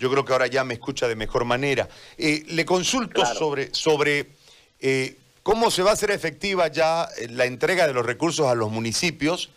Yo 0.00 0.08
creo 0.12 0.24
que 0.24 0.32
ahora 0.32 0.46
ya 0.46 0.62
me 0.62 0.74
escucha 0.74 1.08
de 1.08 1.16
mejor 1.16 1.44
manera. 1.44 1.88
Eh, 2.16 2.44
le 2.46 2.64
consulto 2.64 3.26
sobre, 3.26 3.74
sobre 3.74 4.28
eh, 4.78 5.16
cómo 5.42 5.72
se 5.72 5.82
va 5.82 5.90
a 5.90 5.94
hacer 5.94 6.12
efectiva 6.12 6.68
ya 6.68 7.08
eh, 7.18 7.26
la 7.28 7.46
entrega 7.46 7.84
de 7.88 7.92
los 7.92 8.06
recursos 8.06 8.46
a 8.46 8.54
los 8.54 8.70
municipios 8.70 9.50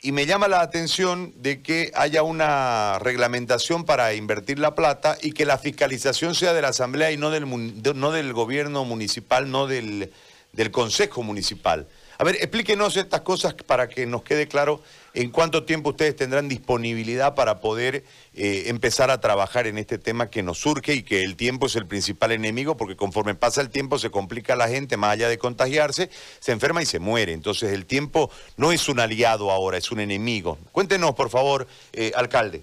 y 0.00 0.12
me 0.12 0.26
llama 0.26 0.46
la 0.46 0.60
atención 0.60 1.32
de 1.38 1.60
que 1.60 1.90
haya 1.96 2.22
una 2.22 3.00
reglamentación 3.00 3.84
para 3.84 4.14
invertir 4.14 4.60
la 4.60 4.76
plata 4.76 5.18
y 5.20 5.32
que 5.32 5.44
la 5.44 5.58
fiscalización 5.58 6.36
sea 6.36 6.52
de 6.52 6.62
la 6.62 6.68
Asamblea 6.68 7.10
y 7.10 7.16
no 7.16 7.30
del, 7.30 7.48
no 7.48 8.12
del 8.12 8.32
gobierno 8.32 8.84
municipal, 8.84 9.50
no 9.50 9.66
del, 9.66 10.12
del 10.52 10.70
Consejo 10.70 11.24
Municipal. 11.24 11.88
A 12.20 12.22
ver, 12.22 12.34
explíquenos 12.34 12.98
estas 12.98 13.22
cosas 13.22 13.54
para 13.54 13.88
que 13.88 14.04
nos 14.04 14.22
quede 14.22 14.46
claro 14.46 14.82
en 15.14 15.30
cuánto 15.30 15.64
tiempo 15.64 15.88
ustedes 15.88 16.16
tendrán 16.16 16.50
disponibilidad 16.50 17.34
para 17.34 17.60
poder 17.60 18.04
eh, 18.34 18.64
empezar 18.66 19.10
a 19.10 19.22
trabajar 19.22 19.66
en 19.66 19.78
este 19.78 19.96
tema 19.96 20.28
que 20.28 20.42
nos 20.42 20.58
surge 20.58 20.92
y 20.92 21.02
que 21.02 21.24
el 21.24 21.34
tiempo 21.34 21.64
es 21.64 21.76
el 21.76 21.86
principal 21.86 22.32
enemigo, 22.32 22.76
porque 22.76 22.94
conforme 22.94 23.34
pasa 23.34 23.62
el 23.62 23.70
tiempo 23.70 23.96
se 23.96 24.10
complica 24.10 24.54
la 24.54 24.68
gente, 24.68 24.98
más 24.98 25.12
allá 25.12 25.30
de 25.30 25.38
contagiarse, 25.38 26.10
se 26.12 26.52
enferma 26.52 26.82
y 26.82 26.84
se 26.84 26.98
muere. 26.98 27.32
Entonces 27.32 27.72
el 27.72 27.86
tiempo 27.86 28.30
no 28.58 28.70
es 28.70 28.90
un 28.90 29.00
aliado 29.00 29.50
ahora, 29.50 29.78
es 29.78 29.90
un 29.90 30.00
enemigo. 30.00 30.58
Cuéntenos, 30.72 31.14
por 31.14 31.30
favor, 31.30 31.66
eh, 31.94 32.12
alcalde. 32.14 32.60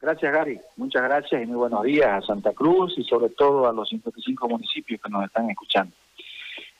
Gracias, 0.00 0.32
Gary. 0.32 0.58
Muchas 0.78 1.02
gracias 1.02 1.42
y 1.42 1.44
muy 1.44 1.56
buenos 1.56 1.82
días 1.82 2.08
a 2.08 2.26
Santa 2.26 2.54
Cruz 2.54 2.94
y 2.96 3.04
sobre 3.04 3.28
todo 3.28 3.68
a 3.68 3.74
los 3.74 3.90
55 3.90 4.48
municipios 4.48 5.02
que 5.02 5.10
nos 5.10 5.22
están 5.26 5.50
escuchando. 5.50 5.92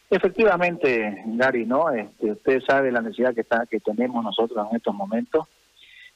Efectivamente, 0.09 1.23
Gary, 1.27 1.66
¿no? 1.66 1.91
Este, 1.91 2.30
usted 2.30 2.62
sabe 2.62 2.92
la 2.92 3.01
necesidad 3.01 3.34
que, 3.34 3.41
está, 3.41 3.66
que 3.66 3.80
tenemos 3.80 4.23
nosotros 4.23 4.66
en 4.70 4.77
estos 4.77 4.95
momentos, 4.95 5.48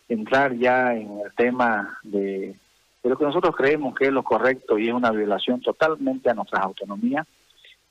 entrar 0.08 0.54
ya 0.54 0.94
en 0.94 1.20
el 1.24 1.32
tema 1.34 1.98
de, 2.04 2.54
de 3.02 3.10
lo 3.10 3.16
que 3.16 3.24
nosotros 3.24 3.56
creemos 3.56 3.94
que 3.94 4.06
es 4.06 4.12
lo 4.12 4.22
correcto 4.22 4.78
y 4.78 4.88
es 4.88 4.94
una 4.94 5.10
violación 5.10 5.60
totalmente 5.60 6.30
a 6.30 6.34
nuestras 6.34 6.62
autonomías, 6.62 7.26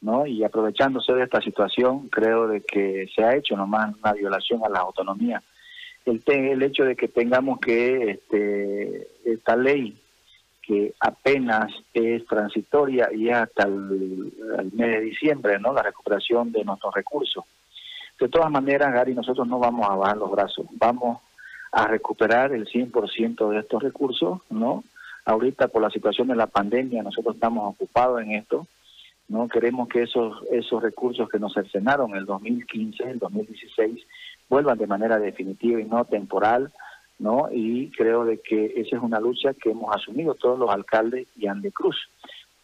¿no? 0.02 0.26
Y 0.26 0.44
aprovechándose 0.44 1.14
de 1.14 1.24
esta 1.24 1.42
situación, 1.42 2.08
creo 2.08 2.48
de 2.48 2.62
que 2.62 3.10
se 3.14 3.24
ha 3.24 3.36
hecho 3.36 3.58
nomás 3.58 3.94
una 4.02 4.14
violación 4.14 4.62
a 4.64 4.70
la 4.70 4.80
autonomía. 4.80 5.44
El, 6.06 6.24
el 6.26 6.64
hecho 6.64 6.86
de 6.86 6.96
que 6.96 7.10
tengamos 7.10 7.60
que 7.60 8.12
este, 8.12 9.08
esta 9.26 9.58
ley 9.58 9.98
que 10.70 10.94
apenas 11.00 11.72
es 11.96 12.24
transitoria 12.28 13.10
y 13.12 13.30
es 13.30 13.36
hasta 13.36 13.64
el, 13.64 14.32
mes 14.72 14.88
de 14.88 15.02
diciembre, 15.02 15.58
¿no? 15.58 15.74
La 15.74 15.82
recuperación 15.82 16.52
de 16.52 16.64
nuestros 16.64 16.94
recursos. 16.94 17.44
De 18.20 18.30
todas 18.30 18.52
maneras, 18.52 18.94
Gary, 18.94 19.16
nosotros 19.16 19.48
no 19.48 19.58
vamos 19.58 19.90
a 19.90 19.96
bajar 19.96 20.18
los 20.18 20.30
brazos, 20.30 20.68
vamos 20.74 21.22
a 21.72 21.88
recuperar 21.88 22.54
el 22.54 22.68
100% 22.68 23.50
de 23.50 23.60
estos 23.62 23.82
recursos, 23.82 24.42
¿no? 24.52 24.84
Ahorita 25.26 25.70
por 25.70 25.82
la 25.82 25.90
situación 25.90 26.28
de 26.28 26.36
la 26.36 26.46
pandemia 26.46 27.02
nosotros 27.02 27.34
estamos 27.34 27.74
ocupados 27.74 28.22
en 28.22 28.34
esto, 28.34 28.68
¿no? 29.28 29.48
Queremos 29.48 29.90
que 29.90 30.04
esos 30.04 30.44
esos 30.52 30.84
recursos 30.84 31.28
que 31.30 31.40
nos 31.40 31.56
cercenaron 31.56 32.12
en 32.12 32.18
el 32.18 32.26
2015, 32.28 33.10
el 33.10 33.18
2016 33.18 34.06
vuelvan 34.48 34.78
de 34.78 34.86
manera 34.86 35.18
definitiva 35.18 35.82
y 35.82 35.86
no 35.86 36.06
temporal 36.06 36.72
¿no? 37.20 37.50
Y 37.52 37.92
creo 37.92 38.26
de 38.26 38.40
que 38.40 38.74
esa 38.78 38.96
es 38.96 39.04
una 39.04 39.20
lucha 39.20 39.54
que 39.54 39.72
hemos 39.72 39.94
asumido 39.96 40.34
todos 40.36 40.58
los 40.58 40.70
alcaldes 40.70 41.28
y 41.38 41.48
Andecruz. 41.48 41.98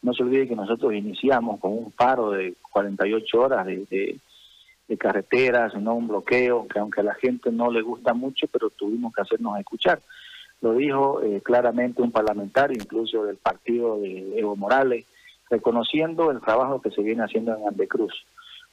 No 0.02 0.14
se 0.14 0.24
olvide 0.24 0.48
que 0.48 0.56
nosotros 0.56 0.94
iniciamos 0.94 1.60
con 1.60 1.72
un 1.74 1.92
paro 1.92 2.32
de 2.32 2.56
48 2.72 3.40
horas 3.40 3.66
de, 3.66 4.20
de, 4.88 4.98
carreteras, 4.98 5.76
no 5.76 5.96
un 5.96 6.08
bloqueo, 6.08 6.68
que 6.68 6.80
aunque 6.80 7.02
a 7.02 7.04
la 7.04 7.16
gente 7.16 7.52
no 7.52 7.70
le 7.70 7.82
gusta 7.82 8.14
mucho, 8.14 8.48
pero 8.48 8.70
tuvimos 8.70 9.14
que 9.14 9.22
hacernos 9.22 9.60
escuchar. 9.60 10.00
Lo 10.62 10.74
dijo 10.74 11.22
eh, 11.22 11.42
claramente 11.44 12.02
un 12.02 12.12
parlamentario, 12.12 12.78
incluso 12.80 13.26
del 13.26 13.38
partido 13.38 14.00
de 14.00 14.40
Evo 14.40 14.56
Morales, 14.56 15.06
reconociendo 15.50 16.32
el 16.32 16.40
trabajo 16.40 16.82
que 16.82 16.92
se 16.92 17.02
viene 17.02 17.24
haciendo 17.24 17.56
en 17.58 17.68
Andecruz. 17.68 18.14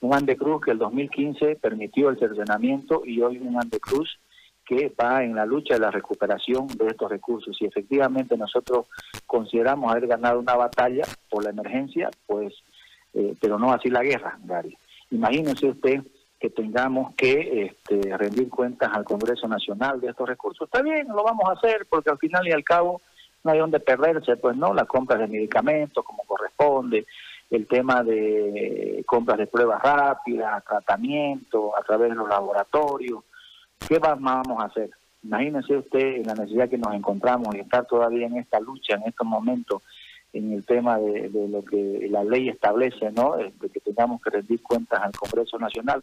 Un 0.00 0.14
Andecruz 0.14 0.60
que 0.62 0.70
el 0.70 0.78
2015 0.78 1.56
permitió 1.56 2.08
el 2.10 2.18
cercenamiento 2.18 3.02
y 3.04 3.20
hoy 3.20 3.38
un 3.38 3.60
Andecruz 3.60 4.18
que 4.64 4.94
va 5.00 5.22
en 5.22 5.34
la 5.34 5.44
lucha 5.44 5.74
de 5.74 5.80
la 5.80 5.90
recuperación 5.90 6.66
de 6.66 6.86
estos 6.86 7.10
recursos. 7.10 7.56
Y 7.60 7.66
efectivamente 7.66 8.36
nosotros 8.36 8.86
consideramos 9.26 9.90
haber 9.90 10.06
ganado 10.06 10.38
una 10.38 10.54
batalla 10.54 11.04
por 11.28 11.44
la 11.44 11.50
emergencia, 11.50 12.10
pues, 12.26 12.54
eh, 13.14 13.34
pero 13.40 13.58
no 13.58 13.72
así 13.72 13.88
la 13.90 14.02
guerra, 14.02 14.38
Gary. 14.44 14.76
Imagínense 15.10 15.66
usted 15.66 16.02
que 16.40 16.50
tengamos 16.50 17.14
que 17.14 17.66
este, 17.66 18.16
rendir 18.16 18.48
cuentas 18.48 18.90
al 18.92 19.04
Congreso 19.04 19.46
Nacional 19.46 20.00
de 20.00 20.08
estos 20.08 20.28
recursos. 20.28 20.66
Está 20.66 20.82
bien, 20.82 21.06
lo 21.08 21.22
vamos 21.22 21.48
a 21.48 21.52
hacer 21.52 21.86
porque 21.88 22.10
al 22.10 22.18
final 22.18 22.46
y 22.48 22.52
al 22.52 22.64
cabo 22.64 23.00
no 23.44 23.52
hay 23.52 23.58
donde 23.58 23.80
perderse, 23.80 24.36
pues 24.36 24.56
no, 24.56 24.74
la 24.74 24.84
compra 24.84 25.18
de 25.18 25.28
medicamentos 25.28 26.04
como 26.04 26.24
corresponde, 26.24 27.06
el 27.50 27.66
tema 27.66 28.02
de 28.02 29.04
compras 29.06 29.38
de 29.38 29.46
pruebas 29.46 29.82
rápidas, 29.82 30.64
tratamiento 30.64 31.76
a 31.76 31.82
través 31.82 32.10
de 32.10 32.16
los 32.16 32.28
laboratorios, 32.28 33.22
¿Qué 33.88 33.98
vamos 33.98 34.62
a 34.62 34.66
hacer? 34.66 34.90
Imagínese 35.22 35.76
usted 35.76 36.24
la 36.24 36.34
necesidad 36.34 36.68
que 36.68 36.78
nos 36.78 36.94
encontramos 36.94 37.54
y 37.54 37.60
estar 37.60 37.86
todavía 37.86 38.26
en 38.26 38.38
esta 38.38 38.60
lucha, 38.60 38.96
en 38.96 39.02
estos 39.02 39.26
momentos, 39.26 39.82
en 40.32 40.52
el 40.52 40.64
tema 40.64 40.98
de, 40.98 41.30
lo 41.48 41.64
que 41.64 42.08
la 42.10 42.24
ley 42.24 42.48
establece, 42.48 43.10
¿no? 43.12 43.36
De 43.36 43.68
que 43.68 43.80
tengamos 43.80 44.20
que 44.22 44.30
rendir 44.30 44.62
cuentas 44.62 45.00
al 45.00 45.12
Congreso 45.12 45.58
Nacional. 45.58 46.02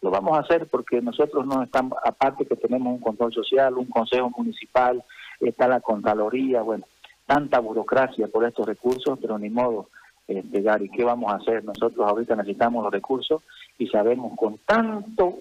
Lo 0.00 0.10
vamos 0.10 0.36
a 0.36 0.40
hacer 0.40 0.66
porque 0.68 1.00
nosotros 1.00 1.46
no 1.46 1.62
estamos, 1.62 1.98
aparte 2.04 2.46
que 2.46 2.56
tenemos 2.56 2.92
un 2.92 3.00
control 3.00 3.32
social, 3.32 3.74
un 3.74 3.86
consejo 3.86 4.30
municipal, 4.36 5.02
está 5.40 5.68
la 5.68 5.80
Contraloría, 5.80 6.62
bueno, 6.62 6.84
tanta 7.26 7.58
burocracia 7.60 8.28
por 8.28 8.44
estos 8.44 8.66
recursos, 8.66 9.18
pero 9.20 9.38
ni 9.38 9.50
modo, 9.50 9.88
eh, 10.28 10.42
de 10.44 10.62
Gary, 10.62 10.88
¿qué 10.88 11.04
vamos 11.04 11.32
a 11.32 11.36
hacer? 11.36 11.64
Nosotros 11.64 12.06
ahorita 12.06 12.36
necesitamos 12.36 12.84
los 12.84 12.92
recursos 12.92 13.42
y 13.78 13.86
sabemos 13.86 14.36
con 14.36 14.58
tanto 14.58 15.38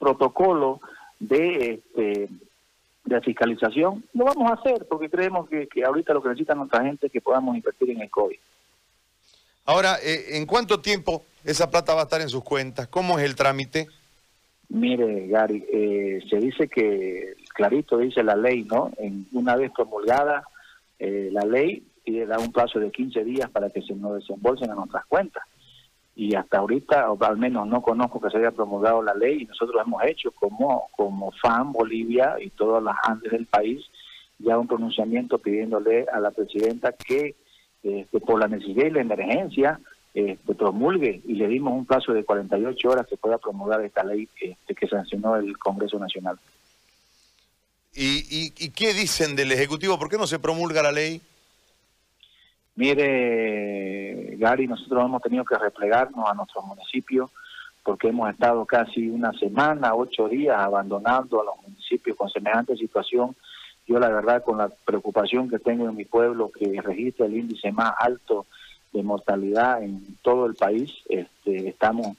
protocolo 0.00 0.80
de 1.20 1.74
este 1.74 2.28
de 3.04 3.20
fiscalización, 3.22 4.04
lo 4.14 4.24
vamos 4.24 4.50
a 4.50 4.54
hacer 4.54 4.86
porque 4.88 5.08
creemos 5.08 5.48
que, 5.48 5.68
ahorita 5.84 6.14
lo 6.14 6.22
que 6.22 6.28
necesita 6.28 6.54
nuestra 6.54 6.84
gente 6.84 7.06
es 7.06 7.12
que 7.12 7.20
podamos 7.20 7.56
invertir 7.56 7.90
en 7.90 8.02
el 8.02 8.10
COVID. 8.10 8.36
Ahora, 9.64 9.96
eh, 10.02 10.36
¿en 10.36 10.46
cuánto 10.46 10.80
tiempo 10.80 11.24
esa 11.44 11.70
plata 11.70 11.94
va 11.94 12.02
a 12.02 12.04
estar 12.04 12.20
en 12.20 12.28
sus 12.28 12.44
cuentas? 12.44 12.88
¿Cómo 12.88 13.18
es 13.18 13.24
el 13.24 13.34
trámite? 13.34 13.88
Mire, 14.68 15.26
Gary, 15.26 15.64
eh, 15.72 16.20
se 16.28 16.36
dice 16.36 16.68
que, 16.68 17.34
clarito 17.54 17.98
dice 17.98 18.22
la 18.22 18.36
ley, 18.36 18.64
¿no? 18.64 18.92
En 18.98 19.26
una 19.32 19.56
vez 19.56 19.72
promulgada 19.72 20.44
eh, 20.98 21.30
la 21.32 21.44
ley, 21.44 21.82
y 22.04 22.20
da 22.20 22.38
un 22.38 22.52
plazo 22.52 22.78
de 22.78 22.90
15 22.90 23.24
días 23.24 23.50
para 23.50 23.70
que 23.70 23.82
se 23.82 23.94
nos 23.94 24.14
desembolsen 24.14 24.70
a 24.70 24.74
nuestras 24.74 25.04
cuentas 25.06 25.42
y 26.20 26.34
hasta 26.34 26.58
ahorita, 26.58 27.10
o 27.10 27.24
al 27.24 27.38
menos 27.38 27.66
no 27.66 27.80
conozco 27.80 28.20
que 28.20 28.28
se 28.28 28.36
haya 28.36 28.50
promulgado 28.50 29.02
la 29.02 29.14
ley 29.14 29.40
y 29.40 29.44
nosotros 29.46 29.80
hemos 29.82 30.04
hecho 30.04 30.30
como, 30.32 30.88
como 30.94 31.32
FAN 31.32 31.72
Bolivia 31.72 32.36
y 32.38 32.50
todas 32.50 32.82
las 32.82 32.94
ANDES 33.04 33.32
del 33.32 33.46
país 33.46 33.82
ya 34.38 34.58
un 34.58 34.66
pronunciamiento 34.66 35.38
pidiéndole 35.38 36.04
a 36.12 36.20
la 36.20 36.30
presidenta 36.30 36.92
que 36.92 37.36
este, 37.82 38.20
por 38.20 38.38
la 38.38 38.48
necesidad 38.48 38.84
y 38.84 38.90
la 38.90 39.00
emergencia 39.00 39.80
este, 40.12 40.54
promulgue 40.54 41.22
y 41.26 41.36
le 41.36 41.48
dimos 41.48 41.72
un 41.72 41.86
plazo 41.86 42.12
de 42.12 42.22
48 42.22 42.90
horas 42.90 43.06
que 43.08 43.16
pueda 43.16 43.38
promulgar 43.38 43.82
esta 43.82 44.04
ley 44.04 44.28
este, 44.42 44.74
que 44.74 44.88
sancionó 44.88 45.36
el 45.36 45.56
Congreso 45.56 45.98
Nacional. 45.98 46.38
¿Y, 47.94 48.52
¿Y 48.58 48.68
qué 48.72 48.92
dicen 48.92 49.36
del 49.36 49.52
Ejecutivo? 49.52 49.98
¿Por 49.98 50.10
qué 50.10 50.18
no 50.18 50.26
se 50.26 50.38
promulga 50.38 50.82
la 50.82 50.92
ley? 50.92 51.22
Mire, 52.80 54.36
Gary, 54.38 54.66
nosotros 54.66 55.04
hemos 55.04 55.20
tenido 55.20 55.44
que 55.44 55.58
replegarnos 55.58 56.26
a 56.26 56.32
nuestro 56.32 56.62
municipio 56.62 57.30
porque 57.82 58.08
hemos 58.08 58.30
estado 58.30 58.64
casi 58.64 59.10
una 59.10 59.34
semana, 59.34 59.94
ocho 59.94 60.30
días 60.30 60.58
abandonando 60.58 61.42
a 61.42 61.44
los 61.44 61.56
municipios 61.62 62.16
con 62.16 62.30
semejante 62.30 62.78
situación. 62.78 63.36
Yo 63.86 63.98
la 63.98 64.08
verdad 64.08 64.42
con 64.42 64.56
la 64.56 64.70
preocupación 64.70 65.50
que 65.50 65.58
tengo 65.58 65.90
en 65.90 65.94
mi 65.94 66.06
pueblo 66.06 66.50
que 66.50 66.80
registra 66.80 67.26
el 67.26 67.36
índice 67.36 67.70
más 67.70 67.92
alto 67.98 68.46
de 68.94 69.02
mortalidad 69.02 69.82
en 69.82 70.16
todo 70.22 70.46
el 70.46 70.54
país, 70.54 70.90
este, 71.10 71.68
estamos 71.68 72.16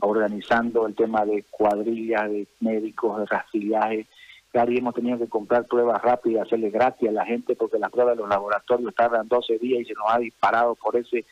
organizando 0.00 0.88
el 0.88 0.96
tema 0.96 1.24
de 1.24 1.44
cuadrillas 1.52 2.28
de 2.28 2.48
médicos, 2.58 3.20
de 3.20 3.26
rastrillaje, 3.26 4.06
Gary, 4.52 4.78
hemos 4.78 4.94
tenido 4.94 5.18
que 5.18 5.28
comprar 5.28 5.66
pruebas 5.66 6.02
rápidas, 6.02 6.46
hacerle 6.46 6.70
gratis 6.70 7.08
a 7.08 7.12
la 7.12 7.24
gente 7.24 7.54
porque 7.54 7.78
las 7.78 7.90
pruebas 7.90 8.16
de 8.16 8.22
los 8.22 8.30
laboratorios 8.30 8.94
tardan 8.94 9.28
12 9.28 9.58
días 9.58 9.82
y 9.82 9.84
se 9.84 9.94
nos 9.94 10.06
ha 10.08 10.18
disparado 10.18 10.74
por 10.74 10.96
ese 10.96 11.24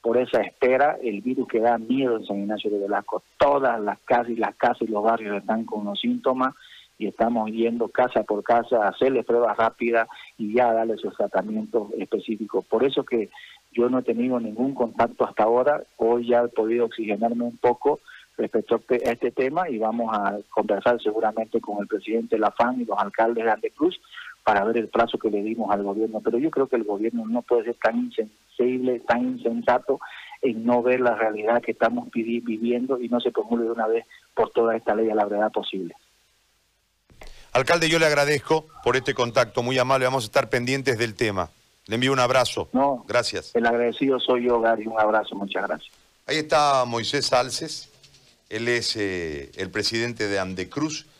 por 0.00 0.16
esa 0.16 0.40
espera 0.42 0.96
el 1.02 1.20
virus 1.22 1.48
que 1.48 1.60
da 1.60 1.76
miedo 1.76 2.16
en 2.16 2.24
San 2.24 2.38
Ignacio 2.38 2.70
de 2.70 2.78
Velasco. 2.78 3.22
Todas 3.36 3.80
las 3.80 3.98
casas 4.00 4.30
y 4.30 4.36
las 4.36 4.54
casas 4.54 4.82
y 4.82 4.92
los 4.92 5.02
barrios 5.02 5.36
están 5.36 5.64
con 5.64 5.84
los 5.84 5.98
síntomas 6.00 6.54
y 6.98 7.06
estamos 7.06 7.50
yendo 7.50 7.88
casa 7.88 8.22
por 8.22 8.42
casa 8.42 8.84
a 8.84 8.88
hacerle 8.88 9.22
pruebas 9.22 9.56
rápidas 9.56 10.08
y 10.36 10.54
ya 10.54 10.72
darle 10.72 10.96
sus 10.98 11.16
tratamientos 11.16 11.88
específicos. 11.98 12.64
Por 12.66 12.84
eso 12.84 13.04
que 13.04 13.30
yo 13.72 13.88
no 13.88 14.00
he 14.00 14.02
tenido 14.02 14.38
ningún 14.40 14.74
contacto 14.74 15.24
hasta 15.24 15.44
ahora, 15.44 15.82
hoy 15.96 16.28
ya 16.28 16.42
he 16.42 16.48
podido 16.48 16.86
oxigenarme 16.86 17.44
un 17.44 17.56
poco 17.56 18.00
respecto 18.38 18.76
a 18.76 18.94
este 19.10 19.32
tema 19.32 19.68
y 19.68 19.78
vamos 19.78 20.16
a 20.16 20.38
conversar 20.48 21.02
seguramente 21.02 21.60
con 21.60 21.78
el 21.80 21.88
presidente 21.88 22.36
de 22.36 22.40
la 22.40 22.52
FAN 22.52 22.80
y 22.80 22.84
los 22.84 22.98
alcaldes 22.98 23.44
de 23.44 23.50
Andecruz 23.50 24.00
para 24.44 24.64
ver 24.64 24.78
el 24.78 24.88
plazo 24.88 25.18
que 25.18 25.28
le 25.28 25.42
dimos 25.42 25.70
al 25.70 25.82
gobierno. 25.82 26.20
Pero 26.24 26.38
yo 26.38 26.50
creo 26.50 26.68
que 26.68 26.76
el 26.76 26.84
gobierno 26.84 27.26
no 27.26 27.42
puede 27.42 27.64
ser 27.64 27.74
tan 27.74 27.98
insensible, 27.98 29.00
tan 29.00 29.22
insensato 29.22 30.00
en 30.40 30.64
no 30.64 30.82
ver 30.82 31.00
la 31.00 31.16
realidad 31.16 31.60
que 31.60 31.72
estamos 31.72 32.08
viviendo 32.12 33.00
y 33.00 33.08
no 33.08 33.20
se 33.20 33.32
promulgue 33.32 33.66
de 33.66 33.72
una 33.72 33.88
vez 33.88 34.06
por 34.34 34.50
toda 34.50 34.76
esta 34.76 34.94
ley 34.94 35.10
a 35.10 35.14
la 35.16 35.24
brevedad 35.24 35.50
posible. 35.50 35.94
Alcalde, 37.52 37.88
yo 37.88 37.98
le 37.98 38.06
agradezco 38.06 38.66
por 38.84 38.96
este 38.96 39.14
contacto 39.14 39.62
muy 39.62 39.78
amable. 39.78 40.04
Vamos 40.04 40.24
a 40.24 40.26
estar 40.26 40.48
pendientes 40.48 40.96
del 40.96 41.14
tema. 41.14 41.50
Le 41.86 41.96
envío 41.96 42.12
un 42.12 42.20
abrazo. 42.20 42.68
No, 42.72 43.04
gracias. 43.08 43.54
El 43.56 43.66
agradecido 43.66 44.20
soy 44.20 44.46
yo, 44.46 44.60
Gary. 44.60 44.86
Un 44.86 45.00
abrazo, 45.00 45.34
muchas 45.34 45.66
gracias. 45.66 45.92
Ahí 46.26 46.36
está 46.36 46.84
Moisés 46.84 47.26
Salces. 47.26 47.90
Él 48.48 48.68
es 48.68 48.96
eh, 48.96 49.50
el 49.56 49.70
presidente 49.70 50.28
de 50.28 50.38
Andecruz. 50.38 51.06